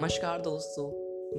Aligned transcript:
नमस्कार 0.00 0.40
दोस्तों, 0.40 0.84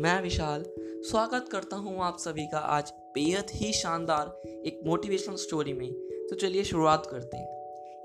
मैं 0.01 0.21
विशाल। 0.21 0.63
स्वागत 0.79 1.45
करता 1.51 1.75
हूँ 1.75 1.99
आप 1.99 2.17
सभी 2.19 2.47
का 2.47 2.57
आज 2.57 2.93
बेहद 3.15 3.45
ही 3.51 3.73
शानदार 3.73 4.41
एक 4.47 4.79
मोटिवेशनल 4.85 5.35
स्टोरी 5.35 5.73
में। 5.73 5.93
तो 6.29 6.35
चलिए 6.35 6.63
शुरुआत 6.63 7.05
करते 7.05 7.37
हैं। 7.37 7.47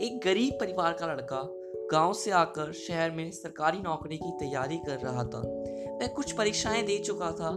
एक 0.00 0.20
गरीब 0.24 0.54
परिवार 0.54 0.92
का 0.92 1.06
लड़का 1.06 1.48
गाँव 1.92 2.12
से 2.12 2.30
आकर 2.30 2.72
शहर 2.72 3.10
में 3.10 3.30
सरकारी 3.30 3.78
नौकरी 3.78 4.16
की 4.16 4.30
तैयारी 4.30 4.77
कर 4.77 4.98
रहा 4.98 5.24
था। 5.24 5.38
वह 5.96 6.06
कुछ 6.06 6.32
परीक्षाएँ 6.32 6.82
दे 6.82 6.98
चुका 6.98 7.32
था, 7.32 7.52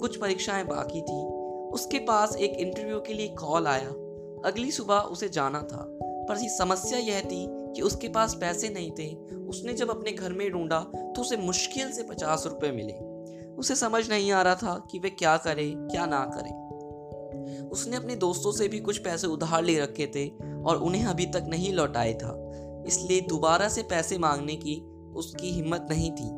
कुछ 0.00 0.16
परीक्षाएँ 0.16 0.64
बाकी 0.64 1.00
थी। 1.00 1.26
उसके 1.70 1.98
पास 1.98 2.36
एक 2.36 2.50
इंटरव्यू 2.50 3.00
के 3.00 3.14
लिए 3.14 3.28
कॉल 3.28 3.66
आया। 3.66 3.90
अगली 4.44 4.70
सुबह 4.70 4.98
उसे 4.98 5.28
जाना 5.28 5.62
था, 5.62 5.98
पर 6.02 6.36
समस्या 6.36 6.98
यह 6.98 7.20
थी 7.20 7.59
कि 7.76 7.82
उसके 7.82 8.08
पास 8.08 8.34
पैसे 8.34 8.68
नहीं 8.68 8.90
थे, 8.90 9.14
उसने 9.48 9.72
जब 9.72 9.90
अपने 9.90 10.12
घर 10.12 10.32
में 10.32 10.50
ढूंढा 10.52 10.80
तो 10.94 11.20
उसे 11.20 11.36
मुश्किल 11.36 11.92
से 11.92 12.02
पचास 12.02 12.46
रुपए 12.46 12.70
मिले। 12.70 12.92
उसे 13.54 13.74
समझ 13.74 14.08
नहीं 14.10 14.30
आ 14.32 14.42
रहा 14.42 14.54
था 14.54 14.86
कि 14.90 14.98
वे 14.98 15.10
क्या 15.10 15.36
करे, 15.36 15.72
क्या 15.76 16.06
ना 16.06 16.24
करे। 16.34 16.58
उसने 17.68 17.96
अपने 17.96 18.16
दोस्तों 18.16 18.52
से 18.52 18.68
भी 18.68 18.78
कुछ 18.78 18.98
पैसे 18.98 19.26
उधार 19.26 19.62
ले 19.62 19.78
रखे 19.78 20.06
थे 20.06 20.28
और 20.62 20.76
उन्हें 20.76 21.04
अभी 21.04 21.26
तक 21.26 21.46
नहीं 21.48 21.72
लौटाए 21.72 22.14
था। 22.14 22.34
इसलिए 22.86 23.20
दोबारा 23.20 23.68
से 23.68 23.82
पैसे 23.82 24.18
मांगने 24.18 24.56
की 24.56 24.80
उसकी 25.14 25.50
हिम्मत 25.50 25.86
नहीं 25.90 26.10
थी। 26.10 26.28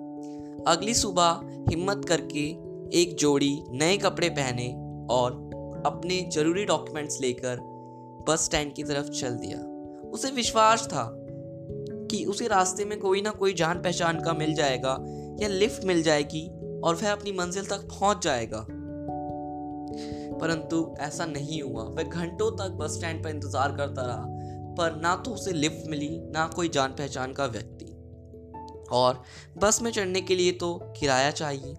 अगली 0.67 0.95
सुबह 0.95 1.41
हिम्मत 1.70 2.05
करके 2.05 2.48
एक 3.01 3.17
जोड़ी 3.19 3.62
नए 3.70 3.97
कपड़े 3.97 4.28
पहने 4.30 4.69
और 5.11 5.33
अपने 5.87 6.20
ज़रूरी 6.33 6.64
डॉक्यूमेंट्स 6.64 7.20
लेकर 7.20 7.61
बस 8.28 8.45
स्टैंड 8.45 8.73
की 8.75 8.83
तरफ़ 8.83 9.09
चल 9.11 9.37
दिया। 9.37 9.59
उसे 10.11 10.30
विश्वास 10.30 10.87
था 10.87 11.05
कि 12.12 12.25
उसे 12.25 12.47
रास्ते 12.48 12.84
में 12.84 12.98
कोई 13.01 13.23
ना 13.23 13.30
कोई 13.30 13.55
जान 13.55 13.83
पहचान 13.83 14.20
का 14.20 14.33
मिल 14.33 14.55
जाएगा, 14.55 14.97
या 15.41 15.48
लिफ्ट 15.48 15.84
मिल 15.84 16.03
जाएगी, 16.03 16.47
और 16.84 16.95
वह 16.95 17.12
अपनी 17.12 17.33
मंजिल 17.33 17.67
तक 17.67 17.89
पहुँच 17.91 18.25
जाएगा। 18.25 18.67
परंतु 20.39 20.97
ऐसा 21.01 21.27
नहीं 21.27 21.62
हुआ। 21.62 21.83
वह 21.83 22.03
घंटों 22.03 22.51
तक 22.51 22.70
बस 22.70 22.91
स्टैंड 22.91 23.23
पर 23.25 23.31
इंतज़ार 23.31 23.77
करता 23.77 24.03
रहा, 24.03 24.27
पर 24.75 24.97
ना 24.97 25.14
तो 25.17 25.31
उसे 25.31 25.53
लिफ्ट 25.53 25.89
मिली, 25.89 26.09
ना 26.31 26.47
कोई 26.47 26.69
जान 26.69 26.91
पहचान 26.91 27.33
का 27.33 27.47
व्यक्ति। 27.47 27.84
और 28.92 29.23
बस 29.58 29.83
में 29.83 29.91
चढ़ने 29.91 30.20
के 30.20 30.36
लिए 30.36 30.53
तो 30.53 30.75
किराया 31.01 31.31
चाहिए। 31.31 31.77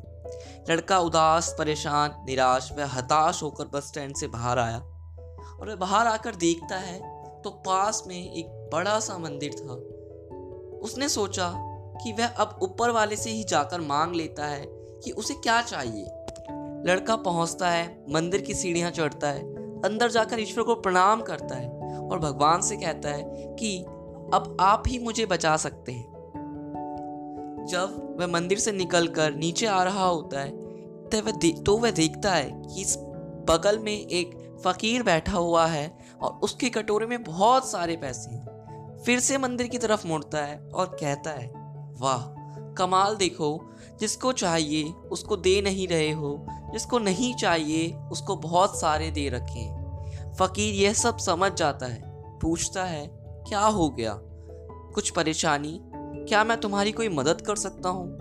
लड़का 0.70 1.00
उदास, 1.00 1.56
परेशान, 1.58 2.24
निराश 2.26 2.72
व 2.78 2.82
हताश 2.82 3.44
होकर 3.44 3.68
बस 3.68 3.88
स्टैंड 3.88 4.16
से 4.16 4.28
बाहर 4.28 4.60
आया। 4.60 4.78
और 4.78 5.70
वह 5.70 5.76
बाहर 5.76 6.08
आकर 6.08 6.36
देखता 6.36 6.78
है 6.78 7.00
तो 7.42 7.50
पास 7.66 8.04
में 8.08 8.34
एक 8.34 8.70
बड़ा 8.74 9.00
सा 9.00 9.18
मंदिर 9.18 9.54
था। 9.54 9.76
उसने 10.84 11.10
सोचा 11.10 11.52
कि 12.04 12.12
वह 12.12 12.28
अब 12.28 12.60
ऊपर 12.62 12.90
वाले 12.90 13.16
से 13.16 13.30
ही 13.30 13.44
जाकर 13.44 13.82
मांग 13.82 14.16
लेता 14.16 14.46
है 14.46 14.66
कि 15.04 15.12
उसे 15.12 15.34
क्या 15.34 15.62
चाहिए। 15.62 16.06
लड़का 16.88 17.16
पहुँचता 17.16 17.70
है, 17.70 18.06
मंदिर 18.10 18.42
की 18.42 18.54
सीढ़ियाँ 18.54 18.92
चढ़ता 18.92 19.28
है, 19.28 19.42
अंदर 19.82 20.12
जाकर 20.12 20.40
ईश्वर 20.40 20.64
को 20.64 20.76
प्रणाम 20.76 21.22
करता 21.22 21.56
है 21.56 22.00
और 22.00 22.20
भगवान 22.20 22.62
से 22.62 22.78
कहता 22.78 23.10
है 23.10 23.24
कि 23.56 23.78
अब 24.34 24.58
आप 24.60 24.84
ही 24.88 25.00
मुझे 25.00 25.26
बचा 25.26 25.58
सकते 25.58 25.92
हैं। 25.92 26.12
जब 27.70 28.18
वह 28.20 28.28
मंदिर 28.28 28.60
से 28.60 28.72
निकलकर 28.72 29.34
नीचे 29.34 29.66
आ 29.66 29.84
रहा 29.84 30.06
होता 30.06 30.40
है 30.40 30.50
तो 31.10 31.22
वह 31.22 31.52
तो 31.64 31.78
वह 31.78 31.92
देखता 31.92 32.32
है 32.32 32.64
कि 32.66 32.82
इस 32.82 32.98
बगल 33.50 33.80
में 33.80 33.92
एक 33.92 34.62
फकीर 34.66 35.04
बैठा 35.04 35.38
हुआ 35.38 35.66
है 35.66 35.98
और 36.22 36.40
उसके 36.44 36.70
कटोरे 36.70 37.06
में 37.06 37.24
बहुत 37.24 37.70
सारे 37.70 37.96
पैसे 37.96 38.30
हैं। 38.30 38.43
फिर 39.06 39.20
से 39.20 39.38
मंदिर 39.38 39.68
की 39.68 39.78
तरफ़ 39.78 40.08
मुड़ता 40.08 40.38
है 40.38 40.70
और 40.76 40.86
कहता 40.86 41.30
है, 41.30 41.54
वाह, 42.00 42.44
कमाल 42.74 43.16
देखो, 43.16 43.72
जिसको 44.00 44.32
चाहिए 44.32 44.84
उसको 44.84 45.38
दे 45.38 45.62
नहीं 45.62 45.88
रहे 45.88 46.12
हो, 46.12 46.48
जिसको 46.50 47.00
नहीं 47.00 47.36
चाहिए 47.36 47.98
उसको 48.12 48.36
बहुत 48.36 48.80
सारे 48.80 49.12
दे 49.12 49.30
रखे 49.30 49.60
हैं। 49.60 49.84
फकीर 50.34 50.74
यह 50.74 50.94
सब 50.94 51.18
समझ 51.18 51.54
जाता 51.54 51.86
है, 51.86 52.04
पूछता 52.40 52.84
है, 52.84 53.08
क्या 53.48 53.60
हो 53.60 53.90
गया? 53.90 54.20
कुछ 54.94 55.10
परेशानी? 55.10 55.82
क्या 56.28 56.44
मैं 56.44 56.60
तुम्हारी 56.60 56.92
कोई 56.92 57.10
मदद 57.10 57.42
कर 57.42 57.56
सकता 57.56 57.90
हूँ? 57.90 58.18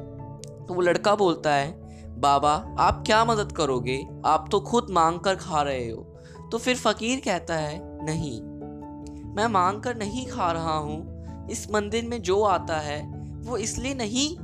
तो 0.67 0.75
वो 0.75 0.81
लड़का 0.81 1.15
बोलता 1.15 1.55
है, 1.55 1.83
बाबा, 2.21 2.77
आप 2.79 3.03
क्या 3.07 3.25
मदद 3.25 3.53
करोगे? 3.53 4.07
आप 4.27 4.49
तो 4.53 4.61
खुद 4.61 4.87
मांग 4.91 5.21
कर 5.21 5.35
खा 5.35 5.63
रहे 5.63 5.91
हो। 5.91 6.03
तो 6.53 6.59
फिर 6.59 6.77
फकीर 6.77 7.21
कहता 7.25 7.55
है, 7.55 8.05
नहीं 8.05 8.52
मैं 9.33 9.47
मांग 9.47 9.83
कर 9.83 9.97
नहीं 9.97 10.27
खा 10.27 10.53
रहा 10.53 10.77
हूँ। 10.77 11.23
इस 11.51 11.71
मंदिर 11.71 12.05
में 12.05 12.23
जो 12.23 12.43
आता 12.43 12.77
है, 12.77 13.23
वो 13.43 13.57
इसलिए 13.57 13.95
नहीं 13.95 14.37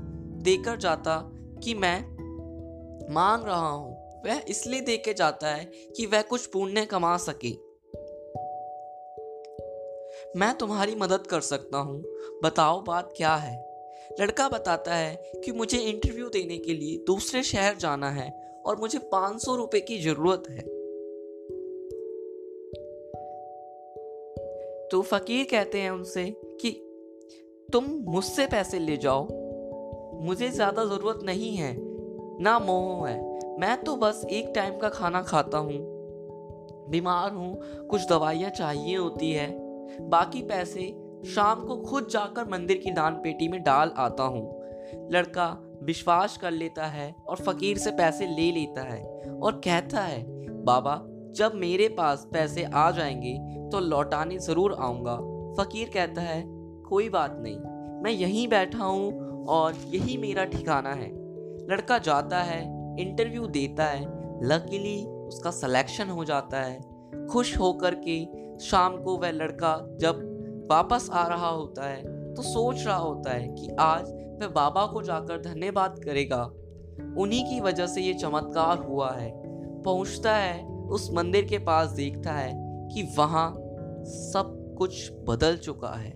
देकर 0.42 0.76
जाता 0.76 1.30
कि 1.64 1.74
मैं 1.74 2.00
मांग 3.14 3.44
रहा 3.44 3.68
हूँ। 3.68 4.20
वह 4.26 4.42
इसलिए 4.48 4.80
दे 4.80 4.96
के 4.96 5.14
जाता 5.14 5.48
है 5.48 5.64
कि 5.64 6.06
वह 6.06 6.22
कुछ 6.22 6.46
पुण्य 6.46 6.84
कमा 6.84 7.16
सके। 7.16 7.50
मैं 10.38 10.58
तुम्हारी 10.58 10.94
मदद 10.94 11.26
कर 11.26 11.40
सकता 11.40 11.78
हूँ। 11.78 12.04
बताओ 12.44 12.82
बात 12.82 13.14
क्या 13.16 13.34
है? 13.34 13.68
लड़का 14.20 14.48
बताता 14.48 14.94
है 14.94 15.32
कि 15.44 15.52
मुझे 15.52 15.78
इंटरव्यू 15.78 16.28
देने 16.28 16.58
के 16.58 16.74
लिए 16.74 17.04
दूसरे 17.06 17.42
शहर 17.42 17.76
जाना 17.76 18.10
है 18.10 18.60
और 18.66 18.76
मुझे 18.76 18.98
पाँच 18.98 19.44
सौ 19.44 19.56
रुपये 19.56 19.80
की 19.80 19.98
ज़रूरत 19.98 20.42
है। 20.50 20.77
तो 24.92 25.02
फकीर 25.02 25.46
कहते 25.50 25.80
हैं 25.80 25.90
उनसे 25.90 26.36
कि, 26.60 26.70
तुम 27.72 27.84
मुझसे 27.84 28.46
पैसे 28.46 28.78
ले 28.78 28.96
जाओ। 28.96 29.28
मुझे 30.22 30.48
ज़्यादा 30.48 30.84
ज़रूरत 30.84 31.18
नहीं 31.22 31.56
है, 31.56 31.76
ना 32.42 32.58
मोह 32.58 33.08
है। 33.08 33.38
मैं 33.60 33.82
तो 33.82 33.96
बस 33.96 34.26
एक 34.30 34.52
टाइम 34.54 34.78
का 34.78 34.88
खाना 34.88 35.22
खाता 35.22 35.58
हूँ। 35.58 35.98
बीमार 36.90 37.32
हूँ, 37.32 37.58
कुछ 37.86 38.08
दवाइयाँ 38.08 38.50
चाहिए 38.50 38.96
होती 38.96 39.32
है। 39.32 39.50
बाकी 40.08 40.42
पैसे 40.42 41.12
शाम 41.34 41.64
को 41.64 41.76
खुद 41.76 42.08
जाकर 42.10 42.48
मंदिर 42.48 42.76
की 42.76 42.90
दान 42.90 43.14
पेटी 43.14 43.48
में 43.48 43.62
डाल 43.62 43.92
आता 43.96 44.22
हूँ। 44.22 44.64
लड़का 45.12 45.64
विश्वास 45.82 46.36
कर 46.36 46.50
लेता 46.50 46.86
है 46.86 47.14
और 47.28 47.36
फकीर 47.36 47.78
से 47.78 47.90
पैसे 47.90 48.26
ले 48.26 48.52
लेता 48.52 48.80
है 48.80 49.04
और 49.42 49.52
कहता 49.52 50.00
है, 50.00 50.24
बाबा, 50.64 51.02
जब 51.32 51.52
मेरे 51.54 51.88
पास 51.88 52.28
पैसे 52.32 52.64
आ 52.64 52.90
जाएँगे 52.90 53.57
तो 53.70 53.80
लौटाने 53.80 54.38
ज़रूर 54.38 54.72
आऊँगा। 54.74 55.16
फ़कीर 55.54 55.90
कहता 55.94 56.22
है, 56.22 56.42
कोई 56.88 57.08
बात 57.08 57.36
नहीं, 57.38 57.56
मैं 58.02 58.10
यहीं 58.10 58.46
बैठा 58.48 58.84
हूँ 58.84 59.46
और 59.46 59.74
यही 59.86 60.16
मेरा 60.16 60.44
ठिकाना 60.44 60.90
है। 60.90 61.10
लड़का 61.70 61.98
जाता 61.98 62.42
है 62.42 62.60
इंटरव्यू 63.00 63.46
देता 63.46 63.84
है। 63.84 64.04
लकीली 64.44 65.04
उसका 65.04 65.50
सिलेक्शन 65.50 66.08
हो 66.08 66.24
जाता 66.24 66.60
है। 66.60 67.26
खुश 67.26 67.56
होकर 67.58 67.94
के 68.06 68.24
शाम 68.58 68.96
को 68.96 69.16
वह 69.16 69.30
लड़का 69.30 69.76
जब 70.00 70.66
वापस 70.70 71.08
आ 71.12 71.26
रहा 71.26 71.48
होता 71.48 71.88
है 71.88 72.02
तो 72.34 72.42
सोच 72.42 72.84
रहा 72.86 72.96
होता 72.96 73.32
है 73.32 73.48
कि 73.48 73.68
आज 73.80 74.10
वह 74.40 74.48
बाबा 74.48 74.86
को 74.86 75.02
जाकर 75.02 75.40
धन्यवाद 75.42 76.00
करेगा। 76.04 76.42
उन्हीं 77.18 77.44
की 77.44 77.60
वजह 77.60 77.86
से 77.86 78.00
ये 78.00 78.14
चमत्कार 78.14 78.78
हुआ 78.78 79.10
है। 79.12 79.30
पहुँचता 79.82 80.34
है, 80.36 80.64
उस 80.66 81.10
मंदिर 81.12 81.44
के 81.44 81.58
पास 81.58 81.90
देखता 81.90 82.32
है। 82.32 82.52
कि 82.88 83.02
वहाँ 83.18 83.50
सब 84.06 84.54
कुछ 84.78 85.10
बदल 85.28 85.56
चुका 85.56 85.94
है। 85.96 86.10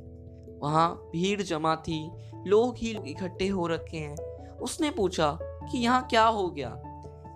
वहाँ 0.62 1.10
भीड़ 1.12 1.42
जमा 1.42 1.74
थी, 1.78 2.10
लोग 2.46 2.76
ही 2.78 2.90
इकट्ठे 3.06 3.48
हो 3.48 3.66
रखे 3.66 3.96
हैं। 3.96 4.16
उसने 4.58 4.90
पूछा 4.90 5.38
कि 5.42 5.78
यहाँ 5.78 6.06
क्या 6.10 6.24
हो 6.24 6.48
गया? 6.50 6.68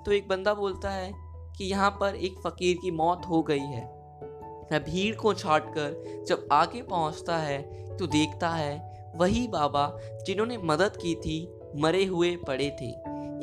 तो 0.06 0.12
एक 0.12 0.28
बंदा 0.28 0.54
बोलता 0.54 0.90
है 0.90 1.12
कि 1.56 1.64
यहाँ 1.64 1.90
पर 1.90 2.16
एक 2.16 2.34
फकीर 2.46 2.76
की 2.76 2.90
मौत 2.90 3.22
हो 3.28 3.42
गई 3.42 3.58
है। 3.58 3.84
वह 4.72 4.78
भीड़ 4.78 5.14
को 5.16 5.32
छाट 5.34 5.68
कर 5.74 6.24
जब 6.28 6.48
आगे 6.52 6.82
पहुँचता 6.82 7.36
है 7.36 7.62
तो 7.96 8.06
देखता 8.06 8.48
है 8.48 9.12
वही 9.16 9.46
बाबा 9.48 9.86
जिन्होंने 10.26 10.58
मदद 10.58 10.96
की 10.96 11.14
थी, 11.14 11.36
मरे 11.76 12.04
हुए 12.04 12.34
पड़े 12.36 12.70
थे। 12.80 12.88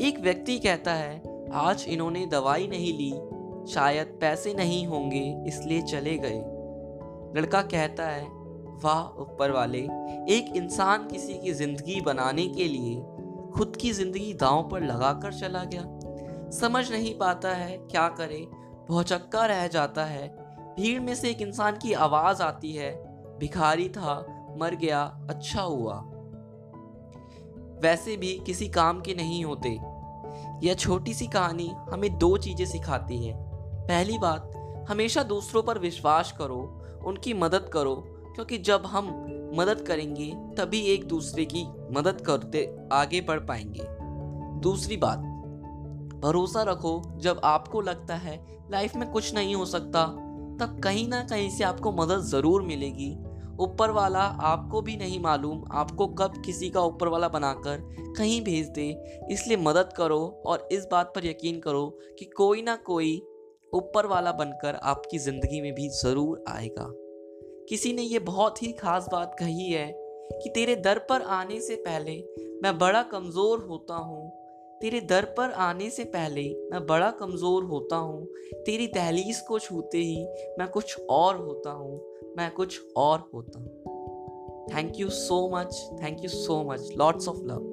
एक 0.07 0.19
व्यक्ति 0.19 0.57
कहता 0.59 0.93
है, 0.93 1.21
आज 1.53 1.85
इन्होंने 1.87 2.25
दवाई 2.25 2.67
नहीं 2.67 2.93
ली 2.93 3.11
शायद 3.67 4.17
पैसे 4.21 4.53
नहीं 4.53 4.87
होंगे, 4.87 5.43
इसलिए 5.47 5.81
चले 5.81 6.17
गए। 6.17 6.39
लड़का 7.37 7.61
कहता 7.61 8.07
है, 8.07 8.23
वाह, 8.83 9.21
ऊपर 9.21 9.51
वाले, 9.51 9.79
एक 10.29 10.53
इंसान 10.55 11.07
किसी 11.07 11.33
की 11.33 11.53
ज़िंदगी 11.53 12.01
बनाने 12.01 12.47
के 12.47 12.67
लिए 12.67 12.95
खुद 13.51 13.75
की 13.75 13.91
ज़िंदगी 13.91 14.33
दांव 14.33 14.69
पर 14.69 14.81
लगाकर 14.81 15.33
चला 15.33 15.63
गया। 15.63 16.49
समझ 16.49 16.91
नहीं 16.91 17.17
पाता 17.17 17.49
है 17.49 17.77
क्या 17.77 18.07
करे। 18.09 18.47
भौचक्का 18.89 19.45
रह 19.45 19.67
जाता 19.67 20.05
है। 20.05 20.27
भीड़ 20.79 21.01
में 21.01 21.15
से 21.15 21.29
एक 21.29 21.41
इंसान 21.41 21.77
की 21.77 21.93
आवाज़ 21.93 22.43
आती 22.43 22.73
है। 22.73 22.91
भिखारी 23.39 23.89
था, 23.89 24.25
मर 24.59 24.75
गया 24.75 25.27
अच्छा 25.29 25.61
हुआ। 25.61 25.95
वैसे 27.83 28.17
भी 28.17 28.39
किसी 28.45 28.67
काम 28.69 29.01
के 29.01 29.13
नहीं 29.13 29.45
होते। 29.45 29.69
यह 30.67 30.73
छोटी 30.73 31.13
सी 31.13 31.27
कहानी 31.27 31.71
हमें 31.91 32.17
दो 32.17 32.37
चीज़ें 32.37 32.65
सिखाती 32.65 33.25
है। 33.25 33.52
पहली 33.87 34.17
बात, 34.17 34.51
हमेशा 34.89 35.23
दूसरों 35.23 35.63
पर 35.63 35.79
विश्वास 35.79 36.31
करो, 36.31 36.81
उनकी 37.05 37.33
मदद 37.33 37.69
करो, 37.73 37.95
क्योंकि 38.35 38.57
जब 38.57 38.85
हम 38.85 39.07
मदद 39.55 39.81
करेंगे, 39.81 40.33
तभी 40.57 40.81
एक 40.81 41.07
दूसरे 41.07 41.45
की 41.45 41.63
मदद 41.91 42.21
करते, 42.21 42.75
आगे 42.91 43.21
बढ़ 43.21 43.39
पाएँगे। 43.39 43.83
दूसरी 44.59 44.97
बात, 44.97 45.19
भरोसा 46.19 46.63
रखो, 46.63 47.01
जब 47.15 47.41
आपको 47.43 47.81
लगता 47.81 48.15
है, 48.15 48.59
लाइफ 48.71 48.95
में 48.95 49.11
कुछ 49.11 49.33
नहीं 49.33 49.55
हो 49.55 49.65
सकता, 49.65 50.05
तब 50.61 50.81
कहीं 50.83 51.07
ना 51.07 51.23
कहीं 51.23 51.49
से 51.49 51.63
आपको 51.63 51.91
मदद 51.91 52.19
ज़रूर 52.19 52.61
मिलेगी। 52.61 53.15
ऊपर 53.59 53.91
वाला 53.91 54.19
आपको 54.19 54.81
भी 54.81 54.97
नहीं 54.97 55.19
मालूम, 55.19 55.63
आपको 55.71 56.07
कब 56.07 56.41
किसी 56.45 56.69
का 56.69 56.81
ऊपर 56.81 57.07
वाला 57.07 57.27
बनाकर 57.27 57.77
कहीं 58.17 58.41
भेज 58.41 58.67
दे, 58.67 59.03
इसलिए 59.31 59.57
मदद 59.57 59.89
करो 59.97 60.43
और 60.45 60.67
इस 60.71 60.87
बात 60.91 61.13
पर 61.15 61.25
यकीन 61.25 61.59
करो 61.59 61.99
कि 62.19 62.25
कोई 62.25 62.61
ना 62.61 62.75
कोई 62.75 63.23
ऊपर 63.73 64.05
वाला 64.05 64.31
बनकर 64.31 64.75
आपकी 64.75 65.17
ज़िंदगी 65.17 65.61
में 65.61 65.73
भी 65.73 65.89
ज़रूर 65.89 66.43
आएगा। 66.49 66.87
किसी 67.69 67.93
ने 67.93 68.01
ये 68.01 68.19
बहुत 68.19 68.61
ही 68.63 68.71
खास 68.71 69.07
बात 69.11 69.35
कही 69.39 69.71
है 69.71 69.91
कि 70.33 70.49
तेरे 70.49 70.75
दर 70.75 70.99
पर 70.99 71.21
आने 71.21 71.59
से 71.61 71.75
पहले 71.75 72.15
मैं 72.63 72.77
बड़ा 72.79 73.03
कमज़ोर 73.03 73.65
होता 73.69 73.95
हूँ। 73.95 74.31
तेरे 74.81 75.01
दर 75.01 75.25
पर 75.37 75.51
आने 75.51 75.89
से 75.89 76.03
पहले 76.03 76.43
मैं 76.71 76.85
बड़ा 76.85 77.09
कमज़ोर 77.11 77.63
होता 77.63 77.95
हूँ। 77.95 78.25
तेरी 78.65 78.87
दहलीज 78.87 79.39
को 79.39 79.59
छूते 79.59 79.97
ही 79.97 80.23
मैं 80.59 80.67
कुछ 80.67 80.97
और 81.09 81.37
होता 81.37 81.71
हूँ। 81.71 82.01
मैं 82.37 82.51
कुछ 82.51 82.79
और 82.97 83.29
होता 83.33 83.59
हूँ। 83.59 83.81
Thank 84.73 84.99
you 84.99 85.09
so 85.09 85.37
much 85.55 85.75
thank 86.03 86.23
you 86.23 86.29
so 86.29 86.63
much 86.63 86.89
lots 86.97 87.27
of 87.27 87.37
love 87.37 87.72